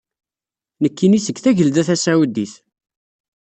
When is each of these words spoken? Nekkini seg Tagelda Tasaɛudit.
Nekkini 0.83 1.19
seg 1.21 1.37
Tagelda 1.39 1.83
Tasaɛudit. 1.87 2.53